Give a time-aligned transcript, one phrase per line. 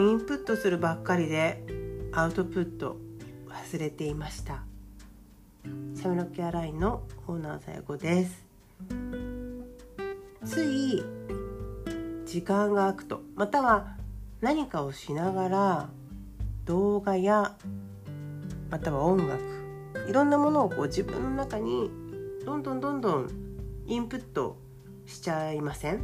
[0.00, 1.62] んインプットするばっかりで
[2.12, 2.96] アウトプット
[3.48, 4.64] 忘れていました。
[5.94, 8.44] シャムロケアラインのオーナーさやこです。
[10.44, 11.04] つい
[12.24, 13.96] 時間が空くとまたは
[14.40, 15.88] 何かをしながら
[16.64, 17.56] 動画や
[18.70, 19.42] または音楽
[20.08, 21.90] いろんなものをこう自分の中に
[22.46, 23.30] どんどんどんどん
[23.86, 24.56] インプット
[25.06, 26.00] しちゃいません？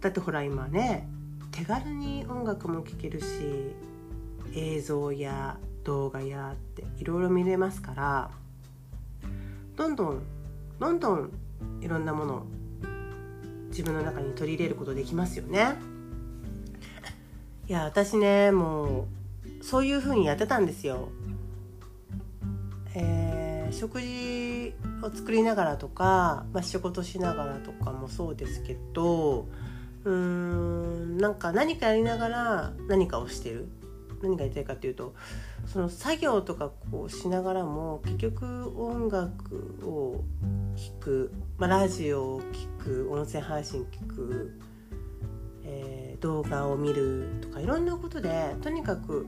[0.00, 1.08] だってほら今ね
[1.52, 3.26] 手軽に音楽も聴けるし
[4.54, 8.30] 映像や動画やっていろいろ見れますから
[9.76, 10.22] どんどん
[10.78, 11.32] どんどん
[11.80, 12.46] いろんなものを
[13.68, 15.76] 自分の中に取り入れることできますよね。
[17.68, 19.06] いや私ねも
[19.60, 21.08] うそういう風にやってたんですよ。
[22.94, 29.46] えー、食事を作りながらとか、まあ、仕事しながらとかもそうですけど
[30.04, 33.68] うーんなんか何かやりながら何かをしてる？
[34.22, 35.14] 何が言いたいかっていうと
[35.66, 40.24] その作業とかこうしながらも結局音楽を
[40.76, 42.40] 聴く、まあ、ラジオを
[42.78, 44.60] 聴く音声配信聞く、
[45.64, 49.26] えー、動画を見るとかいろんなことでとにかく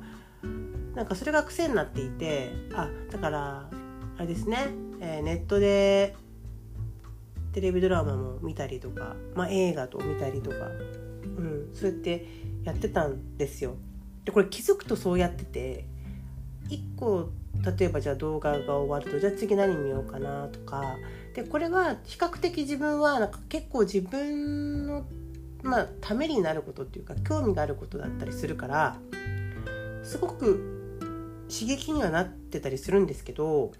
[0.94, 3.68] なんかそれが癖になっていてあだから
[4.16, 4.68] あれですね、
[5.00, 6.14] えー、ネットで
[7.54, 12.26] テレビドラマも見たりとか、まあ、映画と見たりとか、うん、そうやって
[12.64, 13.76] やってたんですよ。
[14.24, 15.86] でこれ気づくとそうやってて
[16.68, 17.30] 1個
[17.78, 20.96] 例えばじゃあ動画が終わるとじゃあ次何見ようかなとか
[21.34, 25.04] でこれは比較的自分はなんか結構自分の、
[25.62, 28.98] まあ、ためになることっていうか興味があることだったりするから
[30.02, 31.06] すごく
[31.48, 33.72] 刺激にはなってたりするんですけど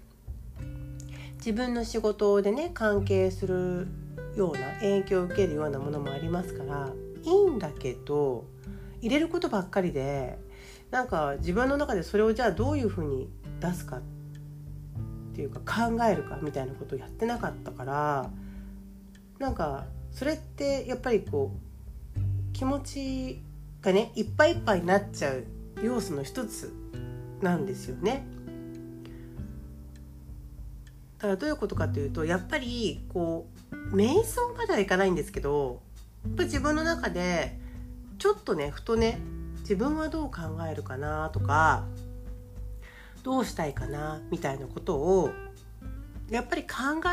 [1.37, 3.87] 自分の仕事でね関係する
[4.35, 6.89] ような影響を受けるようなものもありますから
[7.23, 8.45] いいんだけど
[9.01, 10.37] 入れることばっかりで
[10.91, 14.01] なんか自分の中でそれをじゃあどういうふうに出すかっ
[15.35, 18.29] ていうか考えるかみたいなことをやってなかったから
[19.39, 23.41] なんかそれってやっぱりこう気持ち
[23.81, 25.45] がねいっぱいいっぱいになっちゃう
[25.83, 26.73] 要素の一つ
[27.41, 28.25] なんですよね。
[31.25, 35.81] だからどういうことかというとやっぱりこう瞑想まではいかないんですけど
[36.23, 37.57] やっぱ自分の中で
[38.19, 39.19] ちょっとねふとね
[39.61, 40.41] 自分はどう考
[40.71, 41.85] えるかなとか
[43.23, 45.31] どうしたいかなみたいなことを
[46.29, 46.67] やっぱり考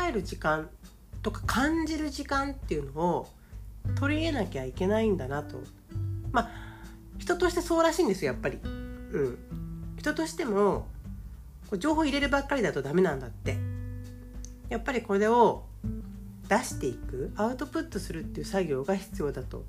[0.07, 0.69] える時間
[1.23, 3.29] とか感じる時間っていうのを
[3.95, 5.57] 取り入れなきゃいけないんだなと。
[6.31, 6.49] まあ
[7.17, 8.59] 人としてそうらしいんですよやっぱり。
[8.63, 9.37] うん、
[9.97, 10.85] 人としても
[11.79, 13.72] 情報入れるばっかりだとダメなんだって。
[14.73, 15.65] やっぱりこれを
[16.49, 19.65] 出していくアウトプットするっていう作業が必要だと。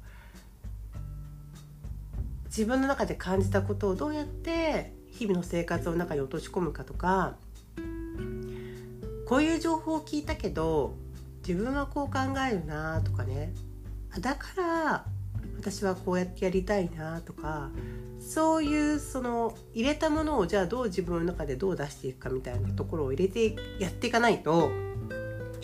[2.47, 7.37] 自分の中で感じたことをどうやって日々の生活の中に落とし込むかとか。
[9.27, 10.95] こういう情報を聞いたけど
[11.47, 13.53] 自分はこう考えるなとかね。
[14.21, 15.05] だから
[15.59, 17.71] 私はこうやってやりたいなとか。
[18.27, 24.71] そういうその入れたものをじゃあどう自分の中でどう出していくかみたいなところを入れてやっていかないと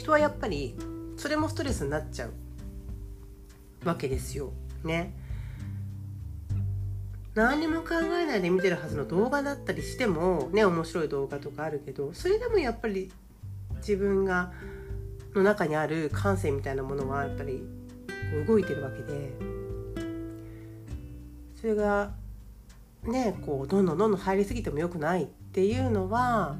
[0.01, 0.75] 人はやっぱり
[1.17, 2.33] それもストレスになっちゃう
[3.87, 4.53] わけですよ。
[4.83, 5.15] ね。
[7.35, 13.13] 何にも考えないで見てるはずの動画だったりしてもね面白い動画とかあるけどそれでもやっぱり
[13.77, 14.53] 自分が
[15.35, 17.63] の中にある感性みたいなものはやっぱり
[18.49, 19.33] 動いてるわけで
[21.61, 22.11] それが
[23.05, 26.57] ねこうどんどんどんどん入りすぎてもよくないっていうのは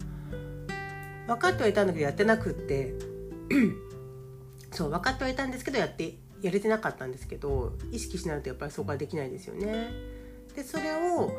[1.27, 3.10] 分かってはいたんだけどやってなくって
[4.73, 9.91] そう分かってはいたんですけどやってやれてなかったんですけど意識しないとやっぱりそこはできないですよね。
[10.55, 11.33] でそれを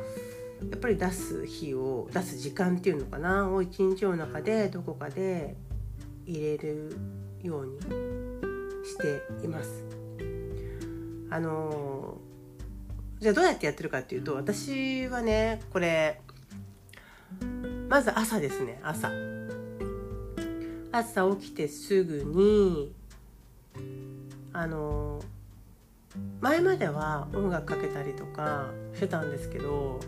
[0.70, 5.56] やっぱり出す日を出す時間っていうのかなを一日の中でどこかで
[6.26, 6.96] 入れる
[7.41, 7.80] ように
[8.85, 9.84] しています。
[11.30, 12.18] あの
[13.20, 16.20] じゃあどうやってやってるかっていうと私はねこれ
[17.88, 19.09] まず朝ですね朝
[20.91, 22.93] 朝起きてすぐに
[24.53, 25.22] あの
[26.41, 29.99] 前までは音楽かけたりとかしてたんですけど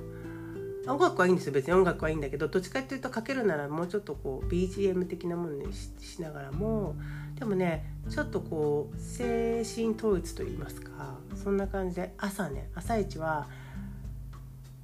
[0.86, 6.96] 音楽はいいんですよ別に音楽はいいんだけどどっちかっていうとかけるならもうちょっとこう BGM 的なものにしながらも
[7.40, 13.48] でもねちょっとこう精神統一といいますかそんな感じで朝ね朝一は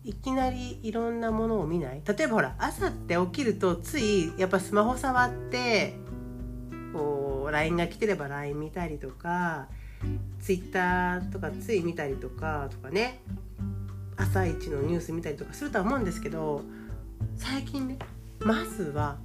[0.03, 2.01] いきなりいろんなものを見ない？
[2.05, 5.95] 例えばほら朝って起きるとついやっぱスマホ触って
[6.93, 9.67] こう LINE が来てれば LINE 見たりとか
[10.39, 13.19] ツイッターとかつい見たりとかとかね。
[14.21, 16.61] 朝一のニュース見たりとかするとは思うんですけど
[17.37, 17.97] 最近ね
[18.39, 19.17] まずは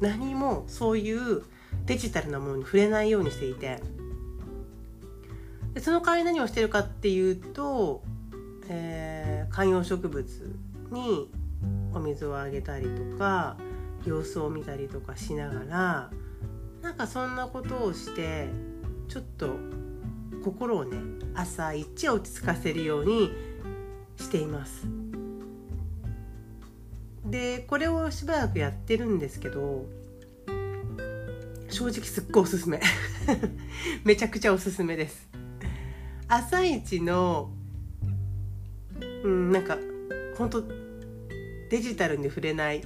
[0.00, 1.42] 何もそういう
[1.86, 3.80] デジタルなものに触れないようにしていて。
[5.74, 8.04] でその代わり何をしてるかっていうと、
[8.74, 10.56] えー、観葉植物
[10.90, 11.30] に
[11.92, 13.58] お水をあげたりとか
[14.06, 16.10] 様子を見たりとかしながら
[16.80, 18.48] なんかそんなことをして
[19.08, 19.56] ちょっと
[20.42, 20.96] 心をね
[21.34, 23.30] 朝一落ち着かせるように
[24.16, 24.86] しています。
[27.26, 29.86] でこれをしばらくやってるんですけど
[31.68, 32.80] 正直すっごいおすすめ。
[34.04, 35.28] めちゃくちゃおすすめです。
[36.26, 37.50] 朝一の
[39.24, 39.78] うんなんか
[40.36, 40.62] 本当
[41.70, 42.82] デジタルに触れない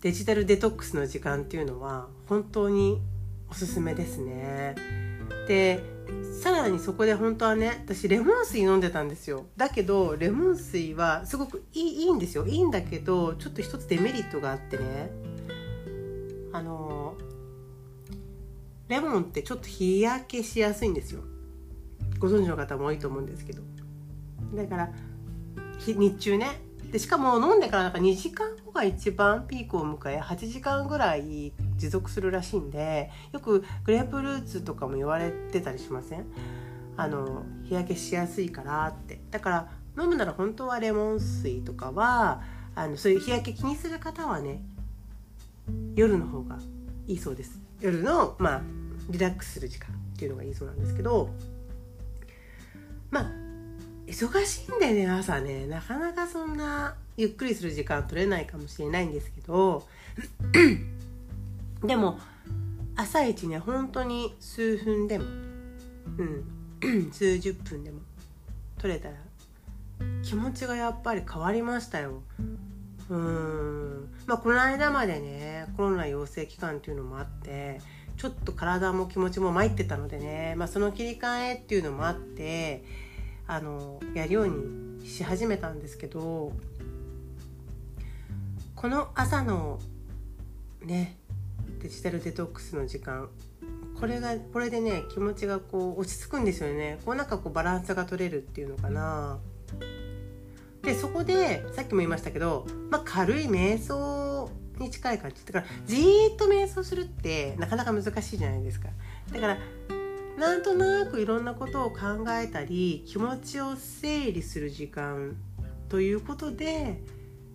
[0.00, 3.00] デジタルデトックスの時間っていうのは本当に
[3.50, 4.76] おすすめですね。
[5.48, 5.82] で
[6.40, 9.46] さらにそこで本当はね私レモン水飲んでたんですよ。
[9.56, 12.46] だけどレモン水はすごくいいいいんですよ。
[12.46, 15.10] いいんだけどちょっと一つデメリットがあってね。
[16.52, 17.16] あの
[18.88, 21.22] レモンってちょっと日焼けしやすいんですよ。
[22.18, 23.62] ご存知の方も多いと思うんですけど。
[24.54, 24.90] だから
[25.86, 26.60] 日中ね。
[26.90, 36.24] でしかも飲んでからなんか2時間後が一番ピークを迎え8時間ぐらい持続するらしいんでよくグレープフルーツとかも言われてたりしません？
[36.96, 39.20] あの日焼けしやすいからって。
[39.30, 39.68] だから
[40.02, 42.40] 飲むなら本当はレモン水とかは
[42.74, 44.62] あのそういう日焼け気にする方はね
[45.94, 46.58] 夜の方が
[47.06, 47.60] いいそうです。
[47.80, 48.62] 夜のまあ
[49.10, 51.28] リラックスする時間っていうのがいいそうなんですけど
[53.10, 53.30] まあ
[54.08, 55.66] 忙しいんだよね朝ね。
[55.66, 59.86] なかなかそんなゆっくりする時間取れないかもしれないんですけど。
[61.84, 62.18] でも
[62.96, 66.44] 朝一ね本当に数分でもうん。
[67.12, 68.00] 数十分でも
[68.78, 69.16] 取れたら
[70.22, 72.22] 気持ちがやっぱり変わりましたよ。
[73.10, 74.08] うん。
[74.26, 77.80] まあこの間までねコロナ陽性期間っていうのもあって
[78.16, 82.84] ちょっと体も気持ちも参ってたのでね、まあ、その切り替えっていうのもあって
[83.48, 84.48] あのやるよう
[85.00, 86.52] にし始めたんですけど
[88.76, 89.80] この朝の
[90.84, 91.16] ね
[91.82, 93.28] デジタルデトックスの時間
[93.98, 96.98] これがこれでね気持ちがこう落ち着くんですよね。
[97.04, 99.38] こうなんかこうバランスが取れるっていうのかな。
[100.82, 104.48] でそこでさっきも言いましたけど、まあ、軽い瞑想
[104.78, 105.44] に近い感じ。
[105.44, 108.88] だからじーっと瞑想するってなかなか難しいじゃないですか。
[109.32, 109.58] だから
[110.38, 115.36] なんとなくいろんなことを考えたり気持ちを整理する時間
[115.88, 117.02] ということで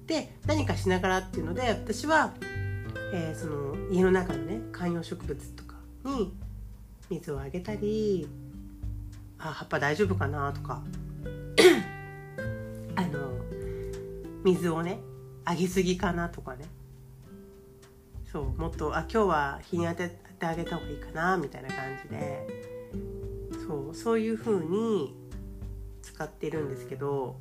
[0.06, 2.34] で何かしながらっていうので私は、
[3.14, 6.34] えー、その家の中のね観葉植物とかに
[7.10, 8.28] 水をあげたり
[9.40, 10.82] あ葉っぱ大丈夫かなとか
[12.98, 13.40] あの
[14.44, 15.00] 水をね
[15.46, 16.66] あげすぎかなとかね。
[18.30, 20.10] そうもっとあ今日は日に当て
[20.40, 22.73] てあげた方がいいかなみたいな感じで。
[23.74, 25.16] そうそういう風に
[26.02, 27.38] 使っているんですけど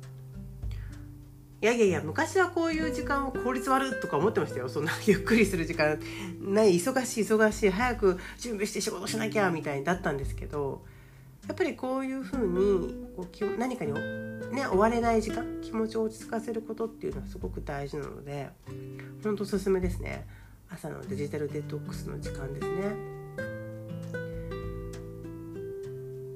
[1.61, 4.67] いやいやいや昔はこういう時間を効率悪とか思ってましたよ。
[4.67, 5.97] そんな ゆっくりする時間。
[6.41, 10.83] ない忙しい忙しい早く準備して仕事しなきゃみたいにだったんですけど
[11.47, 18.49] やっぱりこういう風にこう何かに、ね、追われない時間気持ちを落ち着かせることっていうのはすごく大事なので
[19.23, 20.27] 本当おすすめですね。
[20.69, 23.12] 朝のデジタルデトックスの時間ですね。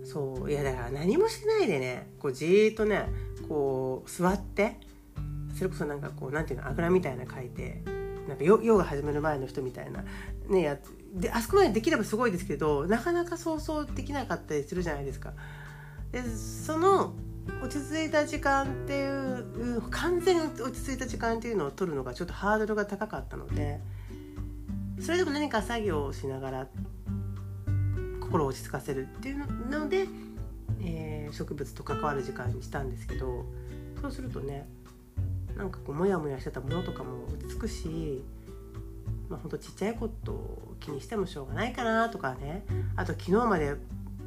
[0.07, 3.09] そういやだから何もしないでねこうじーっとね
[3.49, 4.77] こう座って
[5.53, 7.83] それこそなんかこうなんていうのあぐらみたいな書いて
[8.27, 10.03] なんかヨヨガ始める前の人みたいな
[10.47, 10.77] ねや
[11.13, 15.33] であそこまでできればすごいですけどなかなか想像できなかったりするじゃないですか。
[16.11, 17.13] でその
[17.61, 23.79] 落ち着いた時間っていう完全に落ち着いた時間っていうのを取るのがちょっとハードルが高かったので
[24.99, 26.67] それでも何か作業をしながら
[28.27, 30.05] 心を落ち着かせるっていうので、
[30.81, 33.45] えー、植物と関わる時間にしたんですけど
[34.01, 34.67] そうするとね
[35.55, 38.23] なんかこうモヤモヤしてたものとかも落ち着くし、
[39.29, 42.63] まあ、ほんとちっちゃいことを気にしてもしょうがないかなとかね
[42.95, 43.75] あと昨日まで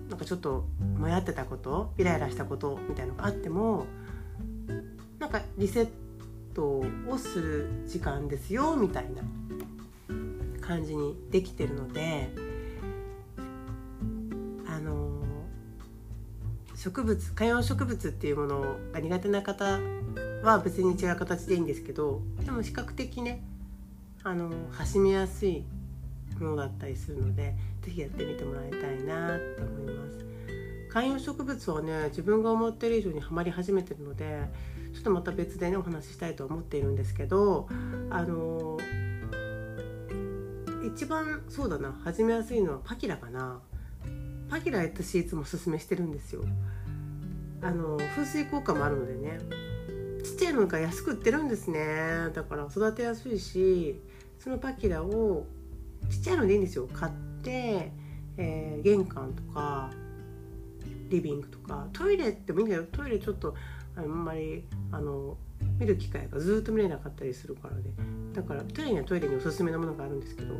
[0.09, 0.65] なんかちょっと
[0.99, 3.87] もやってたことイライラしたことみたいのがあっても
[5.21, 5.89] なんかリセッ
[6.55, 9.23] トをする時間ですよみたいな
[10.67, 12.50] 感じにできてるので。
[16.83, 19.79] 植物観葉植物っていうものが苦手な方
[20.43, 23.45] は別に違う形でいいんですけどでも比較的ね
[24.23, 25.67] あの始めやすい
[26.39, 30.25] ものだったりするので是非やってみてもらいたいなって思います。
[30.91, 34.49] 観葉植物はね自分が思ってる以上にはまり始めてるので
[34.95, 37.69] ちょっとまた別でねお話ししたいと思っているんですけど
[38.09, 38.79] あの
[40.95, 43.61] 一番そうだな始めやすいのはパキラかな
[44.51, 46.43] パキラ私いつもおすすめしてるんですよ。
[47.63, 49.39] あの風水効果もあるのでね。
[50.25, 52.31] ちっちゃいのが安く売ってるんですね。
[52.35, 54.01] だから育てやすいし
[54.39, 55.47] そのパキラを
[56.11, 56.89] ちっちゃいのでいいんですよ。
[56.93, 57.93] 買って、
[58.37, 59.91] えー、玄関とか
[61.09, 61.87] リビングとか。
[61.93, 62.85] トイレってもいいんだよ。
[62.91, 63.55] トイレちょっと
[63.97, 65.37] あんまりあの
[65.79, 67.83] 見る機会がずっと見れなかったりするからで
[68.35, 70.55] だからトイレにはトイレにおすすめのものがあるんですけど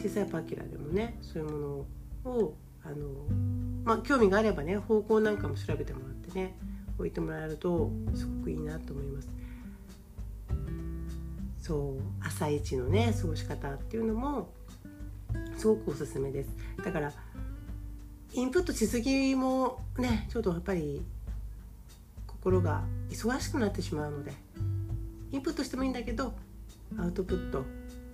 [0.00, 1.86] 小さいパキラでもねそういうものを
[2.24, 2.96] をあの
[3.84, 6.56] まあ興味があればね方向なんかも調べてもらってね
[6.98, 9.28] 置いてもらえるとすごくいいなと思います。
[11.68, 14.48] そう朝一のね過ごし方っていうのも
[15.58, 16.48] すごくおすすめです
[16.82, 17.12] だから
[18.32, 21.02] インプットしすぎもねちょっとやっぱり
[22.26, 24.32] 心が忙しくなってしまうので
[25.30, 26.32] インプットしてもいいんだけど
[26.98, 27.64] アウトプット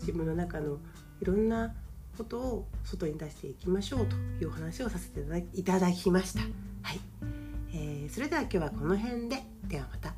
[0.01, 0.79] 自分の中の
[1.21, 1.73] いろんな
[2.16, 5.21] ことを外に出していきましょうというお話をさせて
[5.54, 6.40] いただきました。
[6.40, 7.00] はい、
[7.73, 10.13] えー、それでは今日はこの辺でではまた。